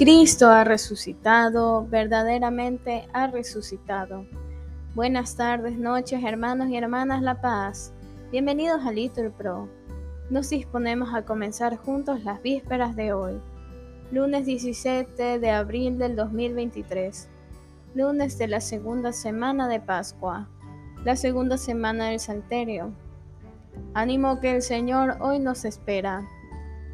[0.00, 4.24] Cristo ha resucitado, verdaderamente ha resucitado.
[4.94, 7.92] Buenas tardes, noches, hermanos y hermanas La Paz.
[8.32, 9.68] Bienvenidos a Little Pro.
[10.30, 13.42] Nos disponemos a comenzar juntos las vísperas de hoy,
[14.10, 17.28] lunes 17 de abril del 2023,
[17.94, 20.48] lunes de la segunda semana de Pascua,
[21.04, 22.90] la segunda semana del Salterio.
[23.92, 26.26] Ánimo que el Señor hoy nos espera.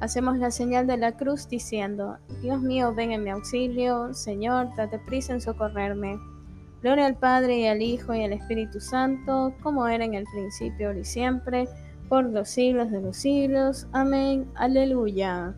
[0.00, 4.98] Hacemos la señal de la cruz diciendo, Dios mío, ven en mi auxilio, Señor, date
[4.98, 6.18] prisa en socorrerme.
[6.82, 10.88] Gloria al Padre y al Hijo y al Espíritu Santo, como era en el principio,
[10.88, 11.68] ahora y siempre,
[12.08, 13.86] por los siglos de los siglos.
[13.92, 14.50] Amén.
[14.54, 15.54] Aleluya.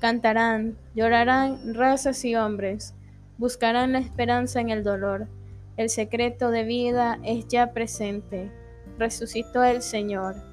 [0.00, 2.96] Cantarán, llorarán razas y hombres,
[3.38, 5.28] buscarán la esperanza en el dolor.
[5.76, 8.50] El secreto de vida es ya presente.
[8.98, 10.51] Resucitó el Señor.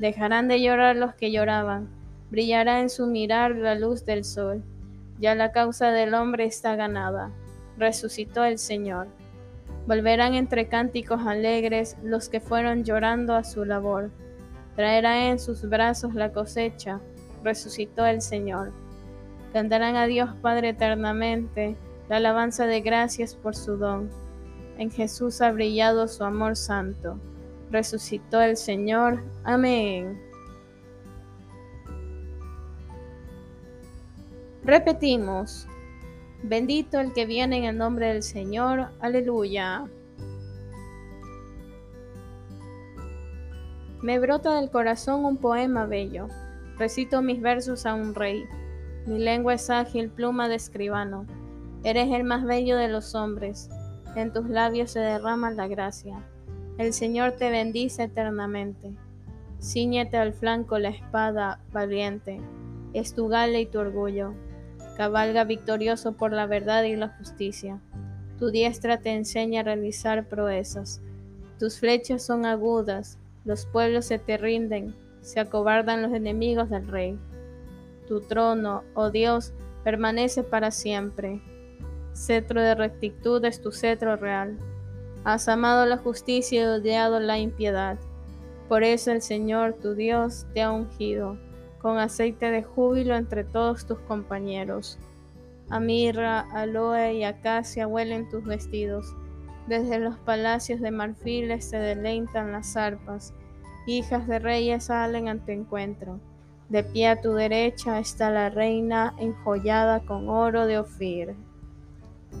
[0.00, 1.90] Dejarán de llorar los que lloraban,
[2.30, 4.62] brillará en su mirar la luz del sol.
[5.18, 7.30] Ya la causa del hombre está ganada.
[7.76, 9.08] Resucitó el Señor.
[9.86, 14.10] Volverán entre cánticos alegres los que fueron llorando a su labor.
[14.74, 17.00] Traerá en sus brazos la cosecha.
[17.44, 18.72] Resucitó el Señor.
[19.52, 21.76] Cantarán a Dios Padre eternamente
[22.08, 24.08] la alabanza de gracias por su don.
[24.78, 27.20] En Jesús ha brillado su amor santo
[27.70, 29.22] resucitó el Señor.
[29.44, 30.20] Amén.
[34.62, 35.66] Repetimos,
[36.42, 38.90] bendito el que viene en el nombre del Señor.
[39.00, 39.86] Aleluya.
[44.02, 46.28] Me brota del corazón un poema bello.
[46.78, 48.44] Recito mis versos a un rey.
[49.06, 51.26] Mi lengua es ágil, pluma de escribano.
[51.84, 53.68] Eres el más bello de los hombres.
[54.14, 56.24] En tus labios se derrama la gracia.
[56.80, 58.94] El Señor te bendice eternamente.
[59.60, 62.40] Cíñete al flanco la espada valiente,
[62.94, 64.32] es tu gala y tu orgullo.
[64.96, 67.82] Cabalga victorioso por la verdad y la justicia.
[68.38, 71.02] Tu diestra te enseña a realizar proezas.
[71.58, 77.18] Tus flechas son agudas, los pueblos se te rinden, se acobardan los enemigos del rey.
[78.08, 79.52] Tu trono, oh Dios,
[79.84, 81.42] permanece para siempre.
[82.14, 84.56] Cetro de rectitud es tu cetro real.
[85.24, 87.98] Has amado la justicia y odiado la impiedad.
[88.68, 91.36] Por eso el Señor tu Dios te ha ungido
[91.80, 94.98] con aceite de júbilo entre todos tus compañeros.
[95.70, 99.14] A mirra, aloe y acacia huelen tus vestidos.
[99.66, 103.34] Desde los palacios de marfiles se deleitan las arpas.
[103.86, 106.18] Hijas de reyes salen a tu encuentro.
[106.68, 111.34] De pie a tu derecha está la reina enjollada con oro de Ofir.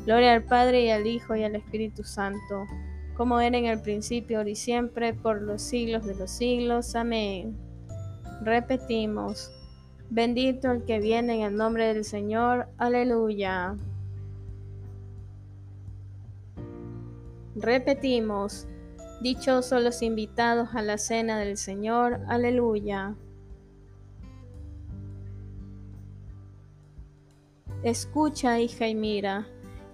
[0.06, 2.66] Gloria al Padre y al Hijo y al Espíritu Santo,
[3.16, 6.94] como era en el principio, ahora y siempre, por los siglos de los siglos.
[6.94, 7.56] Amén.
[8.42, 9.52] Repetimos,
[10.08, 12.68] bendito el que viene en el nombre del Señor.
[12.78, 13.76] Aleluya.
[17.56, 18.66] Repetimos,
[19.20, 22.20] dichosos los invitados a la cena del Señor.
[22.26, 23.16] Aleluya.
[27.82, 29.46] Escucha, hija, y mira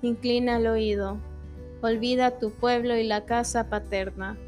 [0.07, 1.17] Inclina el oído,
[1.83, 4.39] olvida tu pueblo y la casa paterna.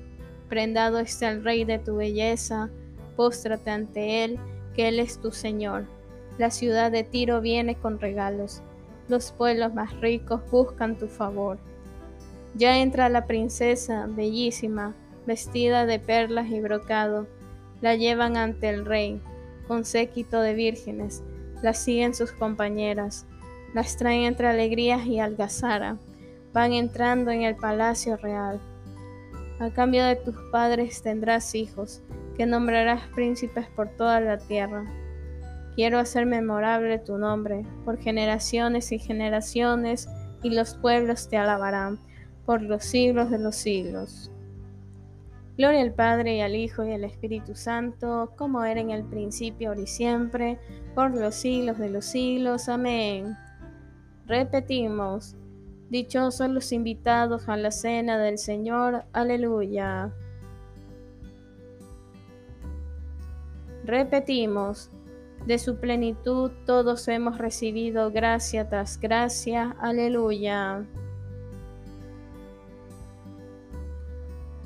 [0.48, 2.70] Prendado está el rey de tu belleza,
[3.16, 4.38] póstrate ante él,
[4.76, 5.86] que él es tu Señor.
[6.38, 8.62] La ciudad de Tiro viene con regalos,
[9.08, 11.58] los pueblos más ricos buscan tu favor.
[12.54, 14.94] Ya entra la princesa, bellísima,
[15.26, 17.26] vestida de perlas y brocado,
[17.80, 19.20] la llevan ante el rey,
[19.66, 21.24] con séquito de vírgenes,
[21.62, 23.26] la siguen sus compañeras
[23.74, 25.96] las traen entre alegrías y algazara,
[26.52, 28.60] van entrando en el palacio real.
[29.60, 32.02] A cambio de tus padres tendrás hijos,
[32.36, 34.84] que nombrarás príncipes por toda la tierra.
[35.74, 40.08] Quiero hacer memorable tu nombre, por generaciones y generaciones,
[40.42, 41.98] y los pueblos te alabarán,
[42.46, 44.30] por los siglos de los siglos.
[45.56, 49.71] Gloria al Padre y al Hijo y al Espíritu Santo, como era en el principio,
[49.71, 50.59] ahora y siempre,
[50.94, 52.68] por los siglos de los siglos.
[52.68, 53.36] Amén.
[54.28, 55.36] Repetimos,
[55.89, 59.04] dichosos los invitados a la cena del Señor.
[59.15, 60.13] Aleluya.
[63.84, 64.91] Repetimos,
[65.47, 69.75] de su plenitud todos hemos recibido gracia tras gracia.
[69.80, 70.84] Aleluya.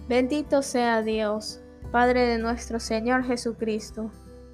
[0.08, 1.60] Bendito sea Dios,
[1.92, 4.10] Padre de nuestro Señor Jesucristo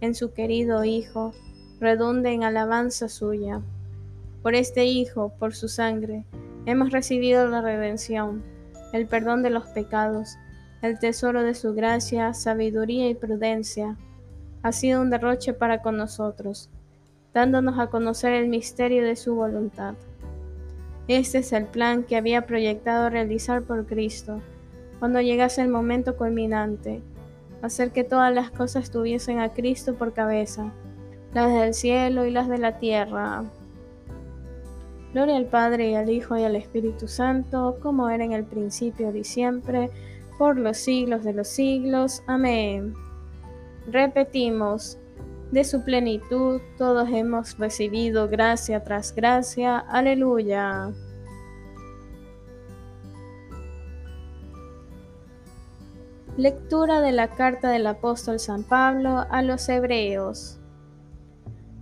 [0.00, 1.32] en su querido Hijo,
[1.80, 3.60] redunde en alabanza suya.
[4.42, 6.24] Por este Hijo, por su sangre,
[6.66, 8.42] hemos recibido la redención,
[8.92, 10.36] el perdón de los pecados,
[10.82, 13.96] el tesoro de su gracia, sabiduría y prudencia.
[14.62, 16.70] Ha sido un derroche para con nosotros
[17.34, 19.94] dándonos a conocer el misterio de su voluntad.
[21.06, 24.40] Este es el plan que había proyectado realizar por Cristo,
[24.98, 27.00] cuando llegase el momento culminante,
[27.62, 30.72] hacer que todas las cosas tuviesen a Cristo por cabeza,
[31.34, 33.44] las del cielo y las de la tierra.
[35.12, 39.14] Gloria al Padre y al Hijo y al Espíritu Santo, como era en el principio
[39.14, 39.90] y siempre,
[40.38, 42.22] por los siglos de los siglos.
[42.26, 42.94] Amén.
[43.90, 44.98] Repetimos,
[45.50, 49.78] de su plenitud todos hemos recibido gracia tras gracia.
[49.78, 50.92] Aleluya.
[56.38, 60.60] Lectura de la carta del apóstol San Pablo a los Hebreos.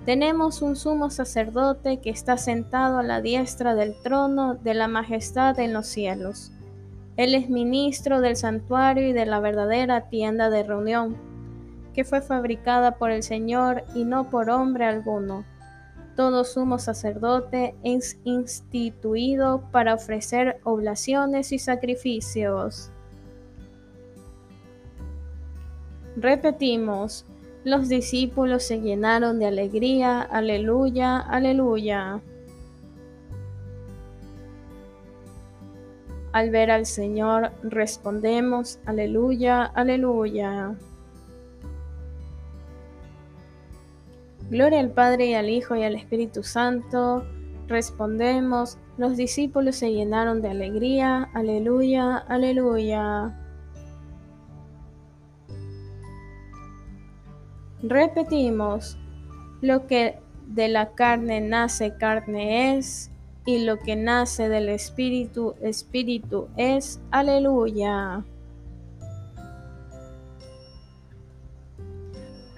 [0.06, 5.60] Tenemos un sumo sacerdote que está sentado a la diestra del trono de la majestad
[5.60, 6.52] en los cielos.
[7.18, 11.18] Él es ministro del santuario y de la verdadera tienda de reunión
[11.92, 15.44] que fue fabricada por el Señor y no por hombre alguno.
[16.16, 22.90] Todo sumo sacerdote es instituido para ofrecer oblaciones y sacrificios.
[26.16, 27.26] Repetimos,
[27.64, 32.20] los discípulos se llenaron de alegría, aleluya, aleluya.
[36.32, 40.74] Al ver al Señor respondemos, aleluya, aleluya.
[44.48, 47.24] Gloria al Padre y al Hijo y al Espíritu Santo.
[47.68, 51.28] Respondemos, los discípulos se llenaron de alegría.
[51.34, 53.34] Aleluya, aleluya.
[57.88, 58.98] Repetimos,
[59.60, 60.18] lo que
[60.48, 63.10] de la carne nace, carne es,
[63.44, 67.00] y lo que nace del Espíritu, Espíritu es.
[67.12, 68.24] Aleluya.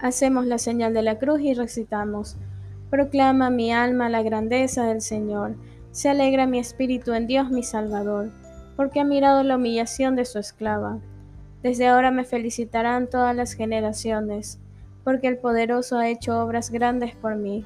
[0.01, 2.37] Hacemos la señal de la cruz y recitamos.
[2.89, 5.57] Proclama mi alma la grandeza del Señor.
[5.91, 8.31] Se alegra mi espíritu en Dios mi Salvador,
[8.77, 11.01] porque ha mirado la humillación de su esclava.
[11.63, 14.61] Desde ahora me felicitarán todas las generaciones,
[15.09, 17.65] porque el poderoso ha hecho obras grandes por mí.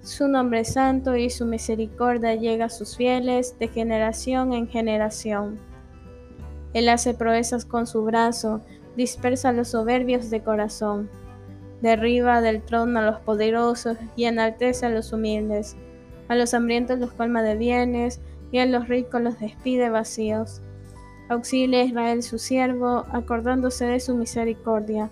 [0.00, 5.58] Su nombre es santo y su misericordia llega a sus fieles de generación en generación.
[6.72, 8.60] Él hace proezas con su brazo,
[8.96, 11.10] dispersa los soberbios de corazón
[11.80, 15.76] derriba del trono a los poderosos y enaltece a los humildes.
[16.28, 18.20] A los hambrientos los colma de bienes
[18.52, 20.62] y a los ricos los despide vacíos.
[21.28, 25.10] Auxilia a Israel su siervo, acordándose de su misericordia,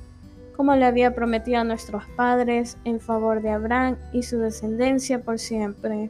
[0.62, 5.41] como le había prometido a nuestros padres, en favor de Abraham y su descendencia por
[5.41, 6.09] siempre.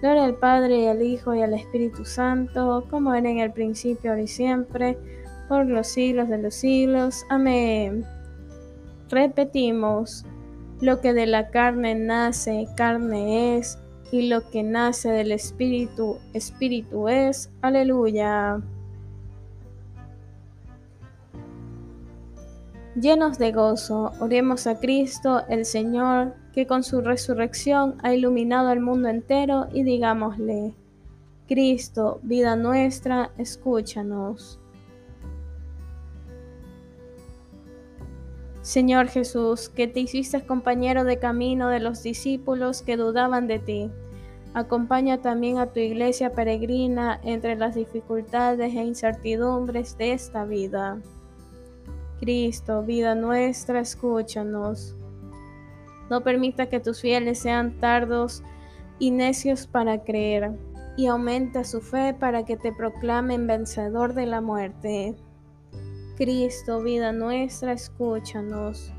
[0.00, 4.12] Gloria al Padre y al Hijo y al Espíritu Santo, como era en el principio,
[4.12, 4.96] ahora y siempre,
[5.50, 7.26] por los siglos de los siglos.
[7.28, 8.06] Amén.
[9.10, 10.24] Repetimos,
[10.80, 13.78] lo que de la carne nace, carne es,
[14.10, 17.50] y lo que nace del Espíritu, Espíritu es.
[17.60, 18.62] Aleluya.
[22.94, 28.80] Llenos de gozo, oremos a Cristo, el Señor, que con su resurrección ha iluminado al
[28.80, 30.74] mundo entero, y digámosle,
[31.48, 34.60] Cristo, vida nuestra, escúchanos.
[38.60, 43.90] Señor Jesús, que te hiciste compañero de camino de los discípulos que dudaban de ti.
[44.52, 51.00] Acompaña también a tu iglesia peregrina entre las dificultades e incertidumbres de esta vida.
[52.22, 54.94] Cristo, vida nuestra, escúchanos.
[56.08, 58.44] No permita que tus fieles sean tardos
[59.00, 60.52] y necios para creer,
[60.96, 65.16] y aumenta su fe para que te proclamen vencedor de la muerte.
[66.16, 68.92] Cristo, vida nuestra, escúchanos.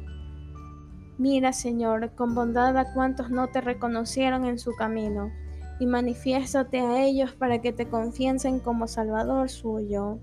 [1.18, 5.32] Mira, Señor, con bondad a cuantos no te reconocieron en su camino,
[5.80, 10.20] y manifiéstate a ellos para que te confiesen como Salvador suyo.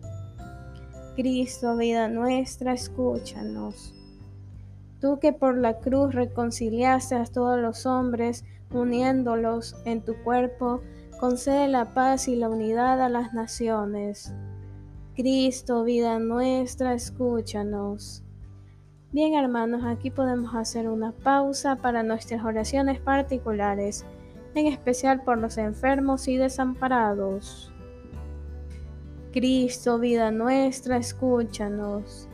[1.14, 3.94] Cristo, vida nuestra, escúchanos.
[5.00, 10.82] Tú que por la cruz reconciliaste a todos los hombres, uniéndolos en tu cuerpo,
[11.18, 14.32] concede la paz y la unidad a las naciones
[15.22, 18.22] Cristo, vida nuestra, escúchanos.
[19.12, 24.06] Bien hermanos, aquí podemos hacer una pausa para nuestras oraciones particulares,
[24.54, 27.70] en especial por los enfermos y desamparados.
[29.32, 32.28] Cristo, vida nuestra, escúchanos.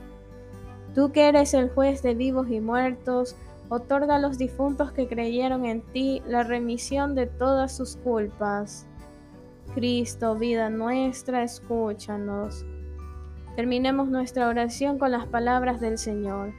[0.94, 3.36] Tú que eres el juez de vivos y muertos,
[3.68, 8.86] otorga a los difuntos que creyeron en ti la remisión de todas sus culpas.
[9.74, 12.64] Cristo, vida nuestra, escúchanos.
[13.56, 16.54] Terminemos nuestra oración con las palabras del Señor.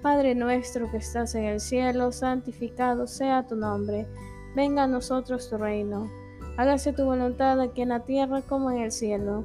[0.00, 4.06] Padre nuestro que estás en el cielo, santificado sea tu nombre.
[4.54, 6.08] Venga a nosotros tu reino.
[6.56, 9.44] Hágase tu voluntad aquí en la tierra como en el cielo.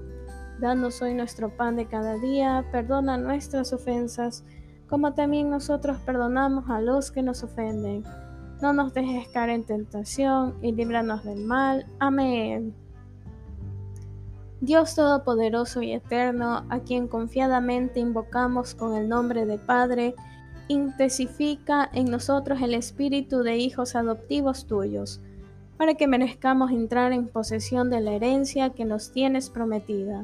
[0.59, 2.65] Danos hoy nuestro pan de cada día.
[2.71, 4.43] Perdona nuestras ofensas,
[4.89, 8.03] como también nosotros perdonamos a los que nos ofenden.
[8.59, 11.85] No nos dejes caer en tentación y líbranos del mal.
[11.99, 12.73] Amén.
[14.59, 20.15] Dios Todopoderoso y Eterno, a quien confiadamente invocamos con el nombre de Padre,
[20.67, 25.21] intensifica en nosotros el espíritu de hijos adoptivos tuyos,
[25.77, 30.23] para que merezcamos entrar en posesión de la herencia que nos tienes prometida.